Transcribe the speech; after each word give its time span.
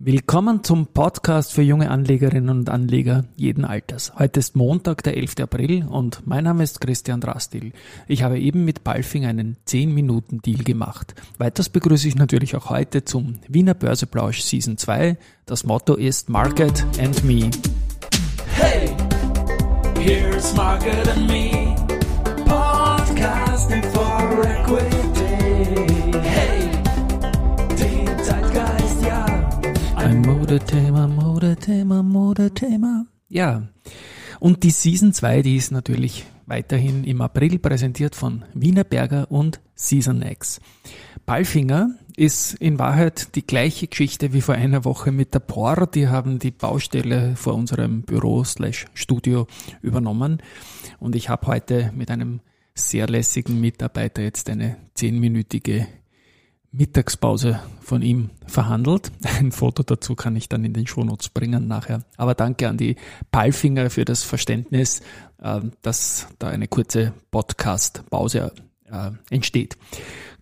Willkommen 0.00 0.62
zum 0.62 0.86
Podcast 0.86 1.52
für 1.52 1.62
junge 1.62 1.90
Anlegerinnen 1.90 2.50
und 2.50 2.70
Anleger 2.70 3.24
jeden 3.34 3.64
Alters. 3.64 4.12
Heute 4.16 4.38
ist 4.38 4.54
Montag, 4.54 5.02
der 5.02 5.16
11. 5.16 5.40
April 5.40 5.86
und 5.86 6.24
mein 6.24 6.44
Name 6.44 6.62
ist 6.62 6.80
Christian 6.80 7.20
Drastil. 7.20 7.72
Ich 8.06 8.22
habe 8.22 8.38
eben 8.38 8.64
mit 8.64 8.84
Balfing 8.84 9.26
einen 9.26 9.56
10-Minuten-Deal 9.66 10.62
gemacht. 10.62 11.16
Weiters 11.38 11.68
begrüße 11.68 12.06
ich 12.06 12.14
natürlich 12.14 12.54
auch 12.54 12.70
heute 12.70 13.04
zum 13.04 13.40
Wiener 13.48 13.74
Börseplausch 13.74 14.40
Season 14.42 14.78
2. 14.78 15.18
Das 15.46 15.64
Motto 15.64 15.96
ist 15.96 16.28
Market 16.28 16.86
and 17.00 17.24
Me. 17.24 17.50
Hey, 18.54 18.94
here's 19.98 20.54
Market 20.54 21.08
and 21.08 21.26
Me. 21.26 21.74
Podcasting 22.46 23.82
for 23.92 24.44
Equity. 24.44 24.97
Modethema, 30.28 31.06
Modethema, 31.08 32.02
Modethema. 32.02 33.06
Ja. 33.30 33.62
Und 34.40 34.62
die 34.62 34.70
Season 34.70 35.14
2, 35.14 35.40
die 35.40 35.56
ist 35.56 35.72
natürlich 35.72 36.26
weiterhin 36.44 37.04
im 37.04 37.22
April 37.22 37.58
präsentiert 37.58 38.14
von 38.14 38.44
Wienerberger 38.52 39.30
und 39.30 39.58
Season 39.74 40.20
X. 40.20 40.60
Ballfinger 41.24 41.94
ist 42.14 42.52
in 42.54 42.78
Wahrheit 42.78 43.36
die 43.36 43.46
gleiche 43.46 43.86
Geschichte 43.86 44.34
wie 44.34 44.42
vor 44.42 44.54
einer 44.54 44.84
Woche 44.84 45.12
mit 45.12 45.32
der 45.32 45.40
POR. 45.40 45.86
Die 45.86 46.08
haben 46.08 46.38
die 46.38 46.50
Baustelle 46.50 47.34
vor 47.34 47.54
unserem 47.54 48.02
Büro 48.02 48.44
slash 48.44 48.84
Studio 48.92 49.46
übernommen. 49.80 50.42
Und 51.00 51.16
ich 51.16 51.30
habe 51.30 51.46
heute 51.46 51.90
mit 51.96 52.10
einem 52.10 52.40
sehr 52.74 53.08
lässigen 53.08 53.60
Mitarbeiter 53.60 54.20
jetzt 54.20 54.50
eine 54.50 54.76
zehnminütige 54.92 55.86
Mittagspause 56.72 57.60
von 57.80 58.02
ihm 58.02 58.30
verhandelt. 58.46 59.10
Ein 59.38 59.52
Foto 59.52 59.82
dazu 59.82 60.14
kann 60.14 60.36
ich 60.36 60.48
dann 60.48 60.64
in 60.64 60.72
den 60.72 60.86
Shownotes 60.86 61.30
bringen 61.30 61.68
nachher. 61.68 62.04
Aber 62.16 62.34
danke 62.34 62.68
an 62.68 62.76
die 62.76 62.96
Palfinger 63.30 63.90
für 63.90 64.04
das 64.04 64.22
Verständnis, 64.22 65.00
äh, 65.42 65.60
dass 65.82 66.26
da 66.38 66.48
eine 66.48 66.68
kurze 66.68 67.12
Podcast-Pause 67.30 68.52
äh, 68.90 69.10
entsteht. 69.30 69.76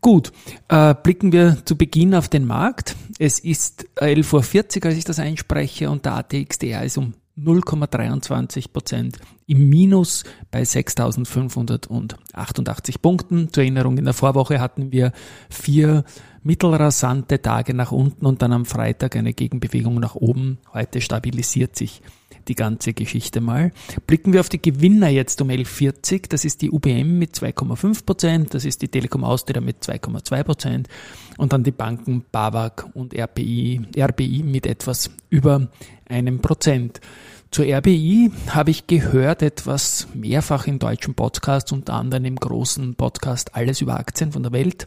Gut, 0.01 0.33
äh, 0.69 0.95
blicken 0.95 1.33
wir 1.33 1.59
zu 1.65 1.77
Beginn 1.77 2.15
auf 2.15 2.29
den 2.29 2.45
Markt. 2.45 2.97
Es 3.19 3.39
ist 3.39 3.87
11.40 3.97 4.79
Uhr, 4.79 4.87
als 4.87 4.99
ich 4.99 5.05
das 5.05 5.19
einspreche 5.19 5.91
und 5.91 6.05
der 6.05 6.15
ATXDR 6.15 6.85
ist 6.85 6.99
um 6.99 7.15
0,23 7.39 8.73
Prozent 8.73 9.19
im 9.47 9.69
Minus 9.69 10.25
bei 10.51 10.63
6.588 10.63 13.01
Punkten. 13.01 13.53
Zur 13.53 13.63
Erinnerung, 13.63 13.99
in 13.99 14.07
der 14.07 14.15
Vorwoche 14.15 14.61
hatten 14.61 14.91
wir 14.91 15.13
vier 15.51 16.05
mittelrasante 16.43 17.43
Tage 17.43 17.75
nach 17.75 17.93
unten 17.93 18.25
und 18.25 18.41
dann 18.41 18.53
am 18.53 18.65
Freitag 18.65 19.17
eine 19.17 19.35
Gegenbewegung 19.35 20.01
nach 20.01 20.15
oben. 20.15 20.59
Heute 20.73 21.01
stabilisiert 21.01 21.77
sich 21.77 22.01
die 22.49 22.55
ganze 22.55 22.93
Geschichte 22.93 23.41
mal. 23.41 23.73
Blicken 24.07 24.33
wir 24.33 24.41
auf 24.41 24.49
die 24.49 24.61
Gewinner 24.61 25.09
jetzt 25.09 25.41
um 25.41 25.49
11.40. 25.49 26.29
Das 26.29 26.45
ist 26.45 26.63
die 26.63 26.71
UBM 26.71 27.19
mit 27.19 27.35
2,5 27.35 28.05
Prozent, 28.05 28.55
das 28.55 28.65
ist 28.65 28.83
die 28.83 28.89
Telekom 28.89 29.25
Austria 29.25 29.61
mit 29.61 29.83
2,2 29.83 30.45
Prozent 30.45 30.89
und 31.37 31.53
dann 31.53 31.65
die 31.65 31.71
Banken 31.71 32.25
BAWAG 32.31 32.91
und 32.95 33.15
RBI, 33.19 33.83
RBI 33.97 34.43
mit 34.43 34.67
etwas 34.67 35.11
über 35.29 35.69
einem 36.09 36.41
Prozent. 36.41 37.01
Zur 37.51 37.67
RBI 37.67 38.31
habe 38.49 38.71
ich 38.71 38.87
gehört 38.87 39.43
etwas 39.43 40.09
mehrfach 40.15 40.67
in 40.67 40.79
deutschen 40.79 41.15
Podcasts, 41.15 41.73
unter 41.73 41.95
anderem 41.95 42.25
im 42.25 42.37
großen 42.37 42.97
Podcast 42.97 43.55
Alles 43.55 43.81
über 43.81 43.99
Aktien 43.99 44.33
von 44.33 44.43
der 44.43 44.53
Welt, 44.53 44.87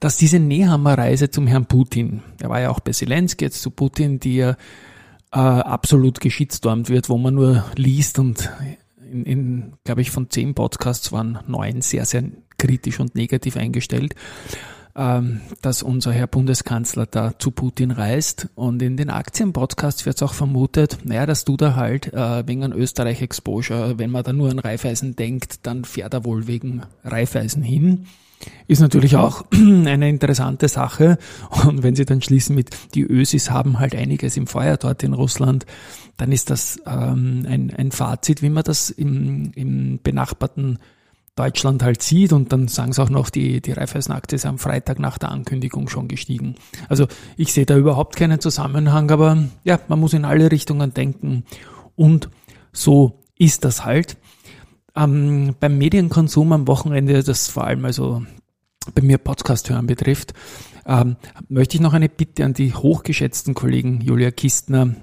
dass 0.00 0.16
diese 0.16 0.38
Nehammer-Reise 0.38 1.30
zum 1.30 1.46
Herrn 1.46 1.66
Putin, 1.66 2.22
er 2.40 2.48
war 2.48 2.60
ja 2.60 2.70
auch 2.70 2.80
bei 2.80 2.92
Zelensky, 2.92 3.44
jetzt 3.44 3.60
zu 3.60 3.70
Putin, 3.70 4.20
die 4.20 4.36
ja 4.36 4.56
äh, 5.36 5.38
absolut 5.38 6.20
geschitstormt 6.20 6.88
wird, 6.88 7.10
wo 7.10 7.18
man 7.18 7.34
nur 7.34 7.64
liest 7.76 8.18
und 8.18 8.50
in, 8.98 9.24
in 9.24 9.72
glaube 9.84 10.00
ich, 10.00 10.10
von 10.10 10.30
zehn 10.30 10.54
Podcasts 10.54 11.12
waren 11.12 11.40
neun 11.46 11.82
sehr, 11.82 12.06
sehr 12.06 12.24
kritisch 12.58 13.00
und 13.00 13.14
negativ 13.14 13.58
eingestellt, 13.58 14.14
ähm, 14.96 15.42
dass 15.60 15.82
unser 15.82 16.12
Herr 16.12 16.26
Bundeskanzler 16.26 17.04
da 17.04 17.38
zu 17.38 17.50
Putin 17.50 17.90
reist. 17.90 18.48
Und 18.54 18.80
in 18.80 18.96
den 18.96 19.10
Aktienpodcasts 19.10 20.06
wird 20.06 20.16
es 20.16 20.22
auch 20.22 20.32
vermutet, 20.32 21.00
naja, 21.04 21.26
dass 21.26 21.44
du 21.44 21.58
da 21.58 21.76
halt 21.76 22.14
äh, 22.14 22.48
wegen 22.48 22.64
einem 22.64 22.78
Österreich-Exposure, 22.78 23.98
wenn 23.98 24.10
man 24.10 24.24
da 24.24 24.32
nur 24.32 24.50
an 24.50 24.58
Reifeisen 24.58 25.16
denkt, 25.16 25.66
dann 25.66 25.84
fährt 25.84 26.14
er 26.14 26.24
wohl 26.24 26.46
wegen 26.46 26.82
Reifeisen 27.04 27.62
hin. 27.62 28.06
Ist 28.66 28.80
natürlich 28.80 29.16
auch 29.16 29.44
eine 29.52 30.08
interessante 30.08 30.68
Sache. 30.68 31.18
Und 31.66 31.82
wenn 31.82 31.96
Sie 31.96 32.04
dann 32.04 32.22
schließen 32.22 32.54
mit, 32.54 32.70
die 32.94 33.02
Ösis 33.02 33.50
haben 33.50 33.78
halt 33.78 33.94
einiges 33.94 34.36
im 34.36 34.46
Feuer 34.46 34.76
dort 34.76 35.02
in 35.02 35.14
Russland, 35.14 35.66
dann 36.16 36.32
ist 36.32 36.50
das 36.50 36.78
ähm, 36.86 37.46
ein, 37.48 37.72
ein 37.76 37.92
Fazit, 37.92 38.42
wie 38.42 38.50
man 38.50 38.64
das 38.64 38.90
im, 38.90 39.52
im 39.54 40.00
benachbarten 40.02 40.78
Deutschland 41.36 41.82
halt 41.82 42.02
sieht. 42.02 42.32
Und 42.32 42.52
dann 42.52 42.66
sagen 42.66 42.92
sie 42.92 43.02
auch 43.02 43.10
noch, 43.10 43.30
die, 43.30 43.60
die 43.60 43.72
Raiffeisenaktie 43.72 44.36
ist 44.36 44.46
am 44.46 44.58
Freitag 44.58 44.98
nach 44.98 45.18
der 45.18 45.30
Ankündigung 45.30 45.88
schon 45.88 46.08
gestiegen. 46.08 46.56
Also 46.88 47.06
ich 47.36 47.52
sehe 47.52 47.66
da 47.66 47.76
überhaupt 47.76 48.16
keinen 48.16 48.40
Zusammenhang, 48.40 49.10
aber 49.10 49.44
ja, 49.62 49.78
man 49.88 50.00
muss 50.00 50.14
in 50.14 50.24
alle 50.24 50.50
Richtungen 50.50 50.94
denken. 50.94 51.44
Und 51.94 52.30
so 52.72 53.22
ist 53.38 53.64
das 53.64 53.84
halt. 53.84 54.16
Ähm, 54.96 55.54
beim 55.60 55.78
Medienkonsum 55.78 56.52
am 56.52 56.66
Wochenende, 56.66 57.22
das 57.22 57.48
vor 57.48 57.64
allem 57.64 57.84
also 57.84 58.22
bei 58.94 59.02
mir 59.02 59.18
Podcast 59.18 59.68
hören 59.68 59.86
betrifft, 59.86 60.32
ähm, 60.86 61.16
möchte 61.48 61.76
ich 61.76 61.80
noch 61.80 61.92
eine 61.92 62.08
Bitte 62.08 62.44
an 62.44 62.54
die 62.54 62.74
hochgeschätzten 62.74 63.54
Kollegen 63.54 64.00
Julia 64.00 64.30
Kistner, 64.30 64.94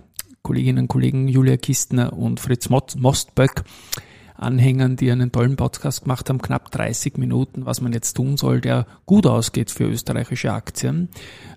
Kolleginnen 0.42 0.84
und 0.84 0.88
Kollegen 0.88 1.28
Julia 1.28 1.58
Kistner 1.58 2.14
und 2.14 2.40
Fritz 2.40 2.70
Mostböck 2.70 3.64
anhängen, 4.36 4.96
die 4.96 5.12
einen 5.12 5.32
tollen 5.32 5.56
Podcast 5.56 6.04
gemacht 6.04 6.30
haben, 6.30 6.42
knapp 6.42 6.72
30 6.72 7.18
Minuten, 7.18 7.66
was 7.66 7.82
man 7.82 7.94
jetzt 7.94 8.14
tun 8.14 8.36
soll, 8.36 8.62
der 8.62 8.88
gut 9.06 9.28
ausgeht 9.28 9.72
für 9.72 9.86
österreichische 9.86 10.52
Aktien. 10.52 11.10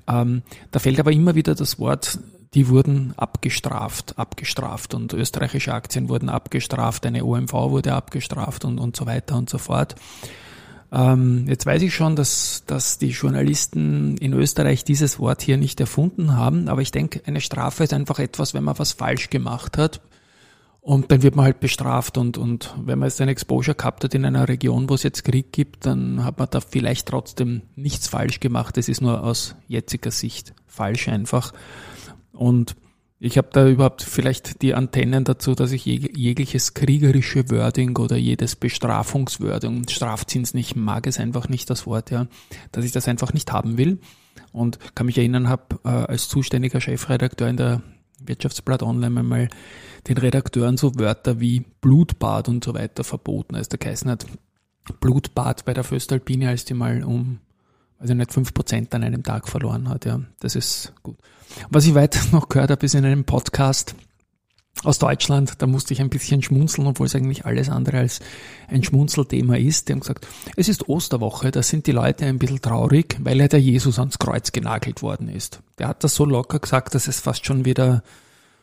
Ähm, 0.06 0.42
da 0.70 0.78
fällt 0.78 1.00
aber 1.00 1.12
immer 1.12 1.34
wieder 1.34 1.54
das 1.54 1.78
Wort 1.78 2.18
die 2.56 2.68
wurden 2.70 3.12
abgestraft, 3.18 4.18
abgestraft 4.18 4.94
und 4.94 5.12
österreichische 5.12 5.74
Aktien 5.74 6.08
wurden 6.08 6.30
abgestraft, 6.30 7.04
eine 7.04 7.22
OMV 7.22 7.52
wurde 7.52 7.92
abgestraft 7.92 8.64
und, 8.64 8.78
und 8.78 8.96
so 8.96 9.04
weiter 9.04 9.36
und 9.36 9.50
so 9.50 9.58
fort. 9.58 9.94
Ähm, 10.90 11.44
jetzt 11.48 11.66
weiß 11.66 11.82
ich 11.82 11.94
schon, 11.94 12.16
dass, 12.16 12.64
dass 12.66 12.96
die 12.96 13.10
Journalisten 13.10 14.16
in 14.16 14.32
Österreich 14.32 14.84
dieses 14.84 15.18
Wort 15.18 15.42
hier 15.42 15.58
nicht 15.58 15.80
erfunden 15.80 16.34
haben, 16.34 16.68
aber 16.68 16.80
ich 16.80 16.92
denke, 16.92 17.20
eine 17.26 17.42
Strafe 17.42 17.84
ist 17.84 17.92
einfach 17.92 18.18
etwas, 18.20 18.54
wenn 18.54 18.64
man 18.64 18.78
was 18.78 18.94
falsch 18.94 19.28
gemacht 19.28 19.76
hat. 19.76 20.00
Und 20.80 21.10
dann 21.10 21.22
wird 21.22 21.36
man 21.36 21.44
halt 21.44 21.60
bestraft 21.60 22.16
und, 22.16 22.38
und 22.38 22.72
wenn 22.82 23.00
man 23.00 23.08
jetzt 23.08 23.20
ein 23.20 23.28
Exposure 23.28 23.74
gehabt 23.74 24.04
hat 24.04 24.14
in 24.14 24.24
einer 24.24 24.48
Region, 24.48 24.88
wo 24.88 24.94
es 24.94 25.02
jetzt 25.02 25.24
Krieg 25.24 25.52
gibt, 25.52 25.84
dann 25.84 26.24
hat 26.24 26.38
man 26.38 26.48
da 26.50 26.60
vielleicht 26.60 27.08
trotzdem 27.08 27.62
nichts 27.74 28.08
falsch 28.08 28.40
gemacht. 28.40 28.78
Es 28.78 28.88
ist 28.88 29.02
nur 29.02 29.24
aus 29.24 29.56
jetziger 29.68 30.12
Sicht 30.12 30.54
falsch 30.68 31.08
einfach. 31.08 31.52
Und 32.36 32.76
ich 33.18 33.38
habe 33.38 33.48
da 33.50 33.66
überhaupt 33.66 34.02
vielleicht 34.02 34.60
die 34.62 34.74
Antennen 34.74 35.24
dazu, 35.24 35.54
dass 35.54 35.72
ich 35.72 35.86
jegliches 35.86 36.74
kriegerische 36.74 37.50
Wording 37.50 37.96
oder 37.96 38.16
jedes 38.16 38.56
Bestrafungswording, 38.56 39.88
Strafzins 39.88 40.52
nicht 40.52 40.76
mag 40.76 41.06
es 41.06 41.18
einfach 41.18 41.48
nicht 41.48 41.70
das 41.70 41.86
Wort, 41.86 42.10
ja, 42.10 42.26
dass 42.72 42.84
ich 42.84 42.92
das 42.92 43.08
einfach 43.08 43.32
nicht 43.32 43.52
haben 43.52 43.78
will. 43.78 44.00
Und 44.52 44.78
kann 44.94 45.06
mich 45.06 45.18
erinnern, 45.18 45.48
habe 45.48 45.78
äh, 45.84 45.88
als 45.88 46.28
zuständiger 46.28 46.80
Chefredakteur 46.80 47.48
in 47.48 47.56
der 47.56 47.82
Wirtschaftsblatt 48.20 48.82
Online 48.82 49.20
einmal 49.20 49.48
den 50.08 50.18
Redakteuren 50.18 50.76
so 50.76 50.98
Wörter 50.98 51.40
wie 51.40 51.64
Blutbad 51.80 52.48
und 52.48 52.64
so 52.64 52.74
weiter 52.74 53.04
verboten, 53.04 53.54
als 53.54 53.68
der 53.68 53.78
geheißen 53.78 54.10
hat, 54.10 54.26
Blutbad 55.00 55.64
bei 55.64 55.74
der 55.74 55.84
Föstalpine, 55.84 56.48
als 56.48 56.64
die 56.64 56.74
mal 56.74 57.02
um 57.02 57.40
also 57.98 58.14
nicht 58.14 58.32
fünf 58.32 58.52
Prozent 58.52 58.94
an 58.94 59.04
einem 59.04 59.22
Tag 59.22 59.48
verloren 59.48 59.88
hat. 59.88 60.04
Ja, 60.04 60.20
das 60.40 60.54
ist 60.54 60.92
gut. 61.02 61.16
Was 61.70 61.86
ich 61.86 61.94
weiter 61.94 62.20
noch 62.32 62.48
gehört 62.48 62.70
habe, 62.70 62.84
ist 62.84 62.94
in 62.94 63.04
einem 63.04 63.24
Podcast 63.24 63.94
aus 64.84 64.98
Deutschland, 64.98 65.54
da 65.58 65.66
musste 65.66 65.94
ich 65.94 66.00
ein 66.00 66.10
bisschen 66.10 66.42
schmunzeln, 66.42 66.86
obwohl 66.86 67.06
es 67.06 67.14
eigentlich 67.14 67.46
alles 67.46 67.70
andere 67.70 67.98
als 67.98 68.20
ein 68.68 68.84
Schmunzelthema 68.84 69.56
ist. 69.56 69.88
Die 69.88 69.92
haben 69.92 70.00
gesagt, 70.00 70.26
es 70.54 70.68
ist 70.68 70.88
Osterwoche, 70.88 71.50
da 71.50 71.62
sind 71.62 71.86
die 71.86 71.92
Leute 71.92 72.26
ein 72.26 72.38
bisschen 72.38 72.60
traurig, 72.60 73.16
weil 73.20 73.38
ja 73.38 73.48
der 73.48 73.60
Jesus 73.60 73.98
ans 73.98 74.18
Kreuz 74.18 74.52
genagelt 74.52 75.02
worden 75.02 75.28
ist. 75.28 75.60
Der 75.78 75.88
hat 75.88 76.04
das 76.04 76.14
so 76.14 76.24
locker 76.24 76.58
gesagt, 76.58 76.94
dass 76.94 77.08
es 77.08 77.20
fast 77.20 77.46
schon 77.46 77.64
wieder, 77.64 78.02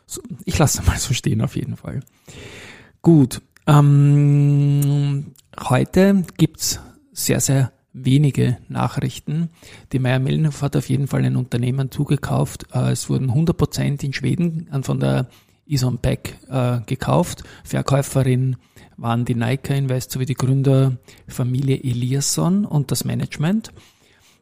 so, 0.06 0.22
ich 0.44 0.56
lasse 0.56 0.82
mal 0.84 0.98
so 0.98 1.12
stehen 1.14 1.42
auf 1.42 1.56
jeden 1.56 1.76
Fall. 1.76 2.00
Gut, 3.02 3.42
ähm, 3.66 5.32
heute 5.68 6.22
gibt's 6.36 6.80
sehr, 7.12 7.40
sehr 7.40 7.72
wenige 7.94 8.58
Nachrichten. 8.68 9.48
Die 9.92 9.98
Meyer 9.98 10.18
Mellenhof 10.18 10.60
hat 10.60 10.76
auf 10.76 10.88
jeden 10.90 11.06
Fall 11.06 11.24
ein 11.24 11.36
Unternehmen 11.36 11.90
zugekauft. 11.90 12.66
Äh, 12.74 12.90
es 12.90 13.08
wurden 13.08 13.30
100 13.30 13.56
Prozent 13.56 14.04
in 14.04 14.12
Schweden 14.12 14.68
von 14.82 15.00
der 15.00 15.28
Ison 15.66 15.98
Beck 15.98 16.36
äh, 16.50 16.80
gekauft. 16.84 17.44
Verkäuferin 17.62 18.56
waren 18.96 19.24
die 19.24 19.34
Nike 19.34 19.74
Invest 19.74 20.10
sowie 20.10 20.26
die 20.26 20.34
Gründerfamilie 20.34 21.82
Eliasson 21.82 22.64
und 22.64 22.90
das 22.90 23.04
Management. 23.04 23.72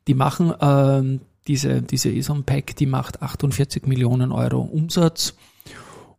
Die 0.09 0.15
machen 0.15 0.51
äh, 0.51 1.21
diese, 1.47 1.83
diese 1.83 2.11
Isompack, 2.11 2.77
die 2.77 2.87
macht 2.87 3.23
48 3.23 3.87
Millionen 3.87 4.33
Euro 4.33 4.61
Umsatz 4.61 5.35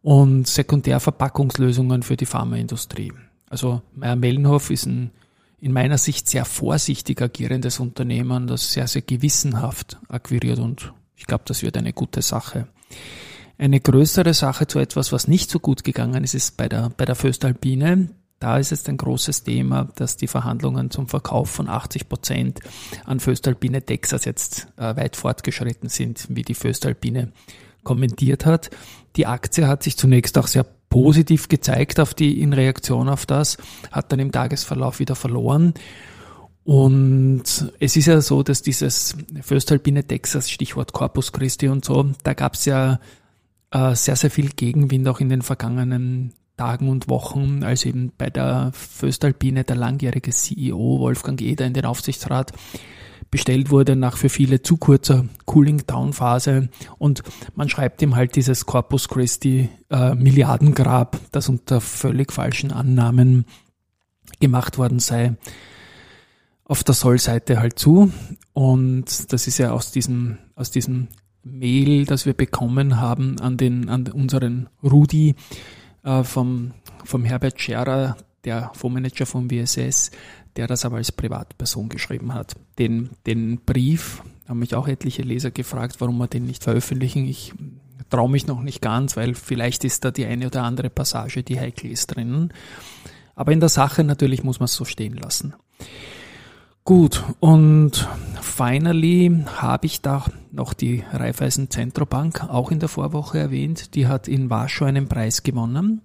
und 0.01 0.47
Sekundärverpackungslösungen 0.47 2.03
für 2.03 2.17
die 2.17 2.25
Pharmaindustrie. 2.25 3.13
Also 3.49 3.81
Meyer 3.93 4.15
Mellenhof 4.15 4.69
ist 4.69 4.85
ein 4.85 5.11
in 5.63 5.71
meiner 5.71 5.97
Sicht 5.97 6.27
sehr 6.27 6.43
vorsichtig 6.43 7.21
agierendes 7.21 7.79
Unternehmen, 7.79 8.47
das 8.47 8.73
sehr, 8.73 8.85
sehr 8.85 9.01
gewissenhaft 9.01 9.97
akquiriert 10.09 10.59
und 10.59 10.91
ich 11.15 11.25
glaube, 11.25 11.45
das 11.47 11.61
wird 11.63 11.77
eine 11.77 11.93
gute 11.93 12.21
Sache. 12.21 12.67
Eine 13.57 13.79
größere 13.79 14.33
Sache 14.33 14.67
zu 14.67 14.79
etwas, 14.79 15.13
was 15.13 15.29
nicht 15.29 15.49
so 15.49 15.59
gut 15.59 15.85
gegangen 15.85 16.25
ist, 16.25 16.33
ist 16.33 16.57
bei 16.57 16.67
der, 16.67 16.89
bei 16.89 17.05
der 17.05 17.15
Föstalpine. 17.15 18.09
Da 18.39 18.57
ist 18.57 18.73
es 18.73 18.89
ein 18.89 18.97
großes 18.97 19.43
Thema, 19.43 19.87
dass 19.95 20.17
die 20.17 20.27
Verhandlungen 20.27 20.91
zum 20.91 21.07
Verkauf 21.07 21.49
von 21.49 21.69
80 21.69 22.09
Prozent 22.09 22.59
an 23.05 23.21
Föstalpine 23.21 23.81
Texas 23.85 24.25
jetzt 24.25 24.67
äh, 24.75 24.97
weit 24.97 25.15
fortgeschritten 25.15 25.87
sind, 25.87 26.25
wie 26.27 26.41
die 26.41 26.55
Föstalpine 26.55 27.31
kommentiert 27.83 28.45
hat. 28.45 28.69
Die 29.15 29.27
Aktie 29.27 29.67
hat 29.67 29.83
sich 29.83 29.97
zunächst 29.97 30.37
auch 30.37 30.47
sehr 30.47 30.65
positiv 30.89 31.47
gezeigt 31.47 31.99
auf 31.99 32.13
die, 32.13 32.39
in 32.39 32.53
Reaktion 32.53 33.09
auf 33.09 33.25
das, 33.25 33.57
hat 33.91 34.11
dann 34.11 34.19
im 34.19 34.31
Tagesverlauf 34.31 34.99
wieder 34.99 35.15
verloren. 35.15 35.73
Und 36.63 37.43
es 37.79 37.95
ist 37.95 38.05
ja 38.05 38.21
so, 38.21 38.43
dass 38.43 38.61
dieses 38.61 39.15
Föstalpine 39.41 40.05
Texas, 40.05 40.49
Stichwort 40.49 40.93
Corpus 40.93 41.31
Christi 41.31 41.67
und 41.67 41.83
so, 41.83 42.11
da 42.23 42.33
gab 42.33 42.53
es 42.53 42.65
ja 42.65 42.99
äh, 43.71 43.95
sehr, 43.95 44.15
sehr 44.15 44.31
viel 44.31 44.49
Gegenwind 44.49 45.07
auch 45.07 45.19
in 45.19 45.29
den 45.29 45.41
vergangenen 45.41 46.33
Tagen 46.57 46.89
und 46.89 47.09
Wochen, 47.09 47.63
als 47.63 47.85
eben 47.85 48.11
bei 48.17 48.29
der 48.29 48.71
Föstalpine 48.73 49.63
der 49.63 49.75
langjährige 49.75 50.31
CEO 50.31 50.99
Wolfgang 50.99 51.41
Eder 51.41 51.65
in 51.65 51.73
den 51.73 51.85
Aufsichtsrat 51.85 52.51
bestellt 53.31 53.71
wurde 53.71 53.95
nach 53.95 54.15
für 54.15 54.29
viele 54.29 54.61
zu 54.61 54.77
kurzer 54.77 55.25
Cooling-Down-Phase 55.45 56.69
und 56.99 57.23
man 57.55 57.67
schreibt 57.67 57.99
ihm 58.03 58.15
halt 58.15 58.35
dieses 58.35 58.67
Corpus 58.67 59.09
Christi 59.09 59.69
äh, 59.89 60.13
Milliardengrab, 60.13 61.19
das 61.31 61.49
unter 61.49 61.81
völlig 61.81 62.31
falschen 62.31 62.71
Annahmen 62.71 63.45
gemacht 64.39 64.77
worden 64.77 64.99
sei, 64.99 65.35
auf 66.63 66.83
der 66.83 66.93
Soll-Seite 66.93 67.59
halt 67.59 67.79
zu. 67.79 68.11
Und 68.53 69.33
das 69.33 69.47
ist 69.47 69.57
ja 69.57 69.71
aus 69.71 69.91
diesem, 69.91 70.37
aus 70.55 70.69
diesem 70.69 71.07
Mail, 71.43 72.05
das 72.05 72.27
wir 72.27 72.33
bekommen 72.33 72.99
haben 72.99 73.39
an 73.39 73.57
den, 73.57 73.89
an 73.89 74.07
unseren 74.07 74.69
Rudi 74.83 75.35
äh, 76.03 76.23
vom, 76.23 76.73
vom 77.03 77.23
Herbert 77.23 77.59
Scherer, 77.59 78.17
der 78.45 78.71
Fondsmanager 78.73 79.25
vom 79.25 79.49
WSS, 79.49 80.11
der 80.55 80.67
das 80.67 80.85
aber 80.85 80.97
als 80.97 81.11
Privatperson 81.11 81.89
geschrieben 81.89 82.33
hat. 82.33 82.55
Den, 82.77 83.09
den 83.25 83.59
Brief 83.59 84.21
haben 84.47 84.59
mich 84.59 84.75
auch 84.75 84.87
etliche 84.87 85.21
Leser 85.21 85.51
gefragt, 85.51 85.95
warum 85.99 86.17
wir 86.17 86.27
den 86.27 86.45
nicht 86.45 86.63
veröffentlichen. 86.63 87.25
Ich 87.25 87.53
traue 88.09 88.29
mich 88.29 88.47
noch 88.47 88.61
nicht 88.61 88.81
ganz, 88.81 89.17
weil 89.17 89.33
vielleicht 89.33 89.83
ist 89.83 90.05
da 90.05 90.11
die 90.11 90.25
eine 90.25 90.47
oder 90.47 90.63
andere 90.63 90.89
Passage, 90.89 91.43
die 91.43 91.59
heikel 91.59 91.89
ist 91.89 92.07
drinnen. 92.07 92.53
Aber 93.35 93.51
in 93.51 93.59
der 93.59 93.69
Sache 93.69 94.03
natürlich 94.03 94.43
muss 94.43 94.59
man 94.59 94.65
es 94.65 94.75
so 94.75 94.85
stehen 94.85 95.15
lassen. 95.15 95.55
Gut, 96.85 97.23
und 97.39 98.09
finally 98.41 99.45
habe 99.55 99.85
ich 99.85 100.01
da 100.01 100.25
noch 100.51 100.73
die 100.73 101.01
Raiffeisen 101.13 101.69
Zentrobank 101.69 102.43
auch 102.43 102.71
in 102.71 102.79
der 102.79 102.89
Vorwoche 102.89 103.39
erwähnt. 103.39 103.95
Die 103.95 104.07
hat 104.07 104.27
in 104.27 104.49
Warschau 104.49 104.83
einen 104.83 105.07
Preis 105.07 105.43
gewonnen. 105.43 106.01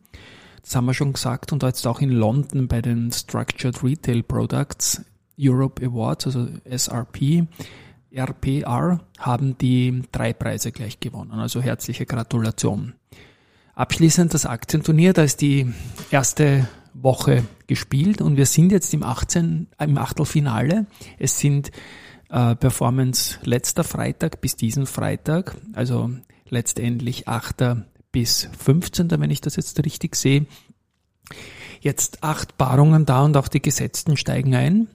Das 0.62 0.76
haben 0.76 0.84
wir 0.84 0.94
schon 0.94 1.14
gesagt 1.14 1.52
und 1.52 1.64
jetzt 1.64 1.84
auch 1.84 2.00
in 2.00 2.10
London 2.10 2.68
bei 2.68 2.80
den 2.80 3.10
Structured 3.10 3.82
Retail 3.82 4.22
Products 4.22 5.04
Europe 5.36 5.84
Awards, 5.84 6.26
also 6.26 6.46
SRP, 6.64 7.46
RPR, 8.12 9.00
haben 9.18 9.58
die 9.58 10.02
drei 10.12 10.32
Preise 10.32 10.70
gleich 10.70 11.00
gewonnen. 11.00 11.32
Also 11.32 11.60
herzliche 11.60 12.06
Gratulation. 12.06 12.94
Abschließend 13.74 14.32
das 14.32 14.46
Aktienturnier, 14.46 15.12
da 15.12 15.22
ist 15.22 15.40
die 15.40 15.72
erste 16.10 16.68
Woche 17.02 17.44
gespielt 17.66 18.20
und 18.20 18.36
wir 18.36 18.46
sind 18.46 18.72
jetzt 18.72 18.92
im 18.94 19.02
18, 19.02 19.68
im 19.78 19.98
Achtelfinale. 19.98 20.86
Es 21.18 21.38
sind 21.38 21.70
äh, 22.30 22.54
Performance 22.56 23.38
letzter 23.42 23.84
Freitag 23.84 24.40
bis 24.40 24.56
diesen 24.56 24.86
Freitag, 24.86 25.56
also 25.72 26.10
letztendlich 26.48 27.28
8 27.28 27.76
bis 28.12 28.48
15., 28.58 29.10
wenn 29.10 29.30
ich 29.30 29.40
das 29.40 29.56
jetzt 29.56 29.84
richtig 29.84 30.16
sehe. 30.16 30.46
Jetzt 31.80 32.24
acht 32.24 32.58
Paarungen 32.58 33.06
da 33.06 33.22
und 33.22 33.36
auch 33.36 33.48
die 33.48 33.62
Gesetzten 33.62 34.16
steigen 34.16 34.54
ein. 34.54 34.88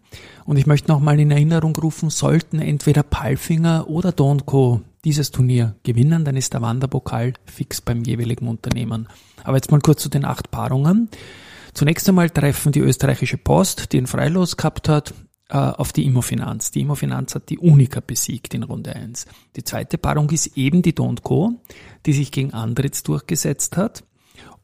Und 0.46 0.58
ich 0.58 0.66
möchte 0.66 0.92
nochmal 0.92 1.20
in 1.20 1.32
Erinnerung 1.32 1.76
rufen, 1.76 2.10
sollten 2.10 2.60
entweder 2.60 3.04
Palfinger 3.04 3.88
oder 3.88 4.12
Don 4.12 4.46
Co. 4.46 4.82
dieses 5.06 5.32
Turnier 5.32 5.76
gewinnen, 5.84 6.26
dann 6.26 6.36
ist 6.36 6.54
der 6.54 6.62
Wanderpokal 6.62 7.34
fix 7.46 7.80
beim 7.80 8.04
jeweiligen 8.04 8.48
Unternehmen. 8.48 9.08
Aber 9.44 9.56
jetzt 9.56 9.72
mal 9.72 9.80
kurz 9.80 10.02
zu 10.02 10.10
den 10.10 10.26
acht 10.26 10.52
Paarungen. 10.52 11.10
Zunächst 11.74 12.08
einmal 12.08 12.30
treffen 12.30 12.72
die 12.72 12.80
österreichische 12.80 13.38
Post, 13.38 13.92
die 13.92 13.98
ein 13.98 14.08
Freilos 14.08 14.58
gehabt 14.58 14.90
hat, 14.90 15.14
äh, 15.50 15.58
auf 15.58 15.92
die 15.92 16.06
Immofinanz. 16.06 16.72
Die 16.72 16.82
Immofinanz 16.82 17.36
hat 17.36 17.50
die 17.50 17.60
Unica 17.60 18.00
besiegt 18.00 18.54
in 18.54 18.64
Runde 18.64 18.96
1. 18.96 19.26
Die 19.56 19.64
zweite 19.64 19.98
Paarung 19.98 20.30
ist 20.30 20.58
eben 20.58 20.82
die 20.82 20.94
Don't 20.94 21.22
Co., 21.22 21.62
die 22.06 22.14
sich 22.14 22.32
gegen 22.32 22.54
Andritz 22.54 23.04
durchgesetzt 23.04 23.78
hat. 23.78 24.04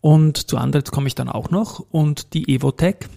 Und 0.01 0.49
zu 0.49 0.57
Andritz 0.57 0.91
komme 0.91 1.07
ich 1.07 1.15
dann 1.15 1.29
auch 1.29 1.49
noch. 1.49 1.79
Und 1.91 2.33
die 2.33 2.53
Evotech, 2.55 3.07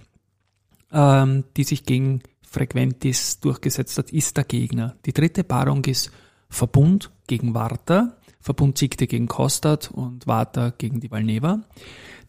ähm, 0.93 1.45
die 1.56 1.65
sich 1.65 1.85
gegen 1.85 2.23
Frequentis 2.43 3.41
durchgesetzt 3.41 3.97
hat, 3.99 4.11
ist 4.11 4.37
der 4.37 4.45
Gegner. 4.45 4.97
Die 5.06 5.12
dritte 5.12 5.45
Paarung 5.45 5.85
ist 5.85 6.11
Verbund 6.49 7.11
gegen 7.27 7.55
Warta. 7.55 8.17
Verbund 8.43 8.77
siegte 8.77 9.06
gegen 9.06 9.29
Kostat 9.29 9.91
und 9.91 10.27
Warta 10.27 10.73
gegen 10.77 11.00
die 11.00 11.11
Valneva. 11.11 11.61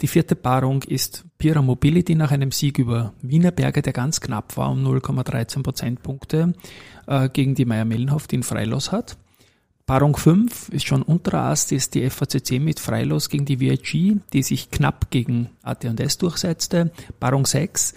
Die 0.01 0.07
vierte 0.07 0.35
Paarung 0.35 0.83
ist 0.83 1.25
Pira 1.37 1.61
Mobility 1.61 2.15
nach 2.15 2.31
einem 2.31 2.51
Sieg 2.51 2.77
über 2.77 3.13
Wienerberger, 3.21 3.81
der 3.81 3.93
ganz 3.93 4.21
knapp 4.21 4.55
war, 4.55 4.71
um 4.71 4.85
0,13 4.85 5.63
Prozentpunkte 5.63 6.53
äh, 7.07 7.29
gegen 7.29 7.55
die 7.55 7.65
Meier-Mellenhof, 7.65 8.27
die 8.27 8.35
ihn 8.35 8.43
Freilos 8.43 8.91
hat. 8.91 9.17
Paarung 9.85 10.15
5 10.15 10.69
ist 10.69 10.85
schon 10.85 11.01
unterer 11.01 11.43
Ast, 11.45 11.73
ist 11.73 11.93
die 11.95 12.09
FACC 12.09 12.59
mit 12.59 12.79
Freilos 12.79 13.29
gegen 13.29 13.45
die 13.45 13.59
VIG, 13.59 14.21
die 14.31 14.43
sich 14.43 14.71
knapp 14.71 15.09
gegen 15.09 15.49
AT&S 15.61 16.19
durchsetzte. 16.19 16.91
Paarung 17.19 17.45
6 17.45 17.93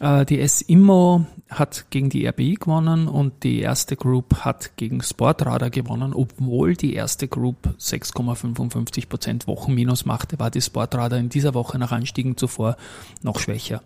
äh, 0.00 0.24
die 0.24 0.40
S-Immo 0.40 1.26
hat 1.48 1.86
gegen 1.90 2.10
die 2.10 2.26
RBI 2.26 2.54
gewonnen 2.54 3.08
und 3.08 3.42
die 3.42 3.60
erste 3.60 3.96
Group 3.96 4.44
hat 4.44 4.76
gegen 4.76 5.02
Sportradar 5.02 5.70
gewonnen, 5.70 6.14
obwohl 6.14 6.74
die 6.74 6.94
erste 6.94 7.26
Group 7.26 7.74
6,55% 7.78 9.46
Wochenminus 9.46 10.04
machte, 10.04 10.38
war 10.38 10.50
die 10.50 10.62
Sportradar 10.62 11.18
in 11.18 11.28
dieser 11.28 11.54
Woche 11.54 11.78
nach 11.78 11.92
Anstiegen 11.92 12.36
zuvor 12.36 12.76
noch 13.22 13.40
schwächer. 13.40 13.82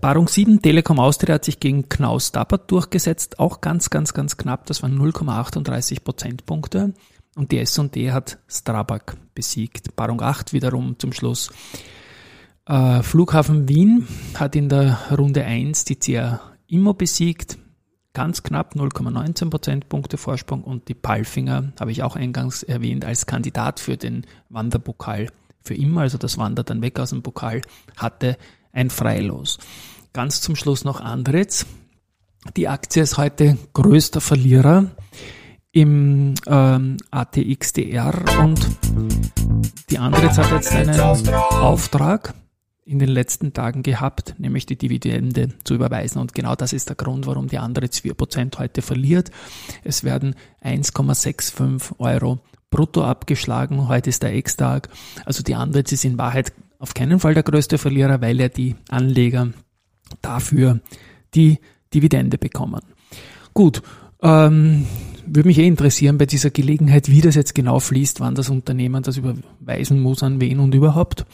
Paarung 0.00 0.28
7, 0.28 0.60
Telekom 0.60 0.98
Austria 0.98 1.36
hat 1.36 1.44
sich 1.44 1.60
gegen 1.60 1.88
Knaus 1.88 2.32
Dappert 2.32 2.70
durchgesetzt, 2.70 3.38
auch 3.38 3.60
ganz, 3.60 3.90
ganz, 3.90 4.12
ganz 4.12 4.36
knapp, 4.36 4.66
das 4.66 4.82
waren 4.82 4.98
0,38 4.98 6.02
Prozentpunkte. 6.02 6.94
Und 7.36 7.52
die 7.52 7.58
S&D 7.60 8.10
hat 8.10 8.38
Strabag 8.48 9.16
besiegt. 9.32 9.94
Paarung 9.94 10.20
8 10.20 10.52
wiederum 10.52 10.98
zum 10.98 11.12
Schluss 11.12 11.50
äh, 12.68 13.02
Flughafen 13.02 13.68
Wien 13.68 14.06
hat 14.34 14.54
in 14.54 14.68
der 14.68 14.98
Runde 15.10 15.44
1 15.44 15.84
die 15.84 15.96
CA 15.96 16.40
Immo 16.66 16.92
besiegt, 16.92 17.58
ganz 18.12 18.42
knapp 18.42 18.74
0,19 18.74 19.50
Prozentpunkte 19.50 20.18
Vorsprung 20.18 20.62
und 20.62 20.88
die 20.88 20.94
Palfinger 20.94 21.72
habe 21.80 21.92
ich 21.92 22.02
auch 22.02 22.14
eingangs 22.14 22.62
erwähnt 22.62 23.04
als 23.04 23.26
Kandidat 23.26 23.80
für 23.80 23.96
den 23.96 24.26
Wanderpokal 24.50 25.28
für 25.62 25.74
immer, 25.74 26.02
also 26.02 26.18
das 26.18 26.38
wandert 26.38 26.70
dann 26.70 26.82
weg 26.82 26.98
aus 26.98 27.10
dem 27.10 27.22
Pokal, 27.22 27.62
hatte 27.96 28.36
ein 28.72 28.90
Freilos. 28.90 29.58
Ganz 30.12 30.40
zum 30.40 30.56
Schluss 30.56 30.84
noch 30.84 31.00
Andritz. 31.00 31.66
Die 32.56 32.68
Aktie 32.68 33.02
ist 33.02 33.18
heute 33.18 33.58
größter 33.74 34.20
Verlierer 34.20 34.86
im 35.72 36.34
ähm, 36.46 36.96
ATXDR 37.10 38.14
und 38.42 38.66
die 39.90 39.98
Andritz 39.98 40.38
hat 40.38 40.50
jetzt 40.52 40.72
einen 40.72 40.98
Auftrag 41.00 42.34
in 42.88 42.98
den 42.98 43.10
letzten 43.10 43.52
Tagen 43.52 43.82
gehabt, 43.82 44.34
nämlich 44.38 44.64
die 44.64 44.76
Dividende 44.76 45.50
zu 45.62 45.74
überweisen. 45.74 46.20
Und 46.20 46.34
genau 46.34 46.54
das 46.54 46.72
ist 46.72 46.88
der 46.88 46.96
Grund, 46.96 47.26
warum 47.26 47.48
die 47.48 47.58
andere 47.58 47.86
4% 47.86 48.58
heute 48.58 48.80
verliert. 48.80 49.30
Es 49.84 50.04
werden 50.04 50.34
1,65 50.64 51.98
Euro 51.98 52.38
brutto 52.70 53.04
abgeschlagen. 53.04 53.88
Heute 53.88 54.08
ist 54.08 54.22
der 54.22 54.34
Ex-Tag. 54.34 54.88
Also 55.26 55.42
die 55.42 55.54
andere 55.54 55.82
ist 55.82 56.04
in 56.04 56.16
Wahrheit 56.16 56.54
auf 56.78 56.94
keinen 56.94 57.20
Fall 57.20 57.34
der 57.34 57.42
größte 57.42 57.76
Verlierer, 57.76 58.22
weil 58.22 58.40
ja 58.40 58.48
die 58.48 58.74
Anleger 58.88 59.48
dafür 60.22 60.80
die 61.34 61.58
Dividende 61.92 62.38
bekommen. 62.38 62.80
Gut, 63.52 63.82
ähm, 64.22 64.86
würde 65.26 65.48
mich 65.48 65.58
eh 65.58 65.66
interessieren 65.66 66.16
bei 66.16 66.24
dieser 66.24 66.50
Gelegenheit, 66.50 67.10
wie 67.10 67.20
das 67.20 67.34
jetzt 67.34 67.54
genau 67.54 67.80
fließt, 67.80 68.20
wann 68.20 68.34
das 68.34 68.48
Unternehmen 68.48 69.02
das 69.02 69.18
überweisen 69.18 70.00
muss, 70.00 70.22
an 70.22 70.40
wen 70.40 70.58
und 70.58 70.74
überhaupt 70.74 71.26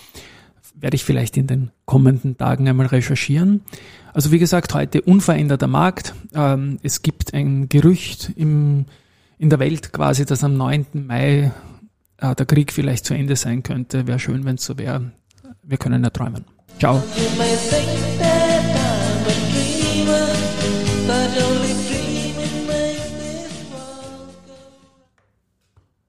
werde 0.75 0.97
ich 0.97 1.05
vielleicht 1.05 1.37
in 1.37 1.47
den 1.47 1.71
kommenden 1.87 2.37
Tagen 2.37 2.69
einmal 2.69 2.87
recherchieren. 2.87 3.63
Also 4.13 4.31
wie 4.31 4.39
gesagt, 4.39 4.75
heute 4.75 5.03
unveränderter 5.03 5.67
Markt. 5.67 6.15
Ähm, 6.35 6.79
es 6.83 7.03
gibt 7.03 7.35
ein 7.35 7.69
Gerücht 7.69 8.33
im, 8.37 8.87
in 9.39 9.51
der 9.51 9.59
Welt 9.59 9.93
quasi, 9.93 10.25
dass 10.25 10.45
am 10.45 10.57
9. 10.57 10.87
Mai 11.07 11.53
äh, 12.19 12.35
der 12.35 12.47
Krieg 12.47 12.73
vielleicht 12.73 13.07
zu 13.07 13.15
Ende 13.15 13.37
sein 13.37 13.63
könnte. 13.63 14.07
Wäre 14.07 14.19
schön, 14.19 14.45
wenn 14.45 14.57
es 14.57 14.65
so 14.65 14.79
wäre. 14.79 15.13
Wir 15.63 15.79
können 15.79 16.03
ja 16.03 16.11
träumen. 16.11 16.45
Ciao. 16.79 17.03